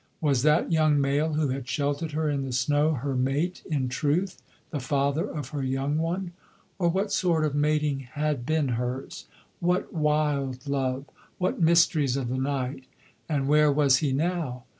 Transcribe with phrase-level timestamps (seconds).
[0.19, 4.41] Was that young male who had sheltered her in the snow her mate in truth,
[4.71, 6.31] the father of her young one?
[6.79, 9.27] Or what sort of mating had been hers?
[9.59, 11.05] What wild love?
[11.37, 12.85] What mysteries of the night?
[13.29, 14.63] And where was he now?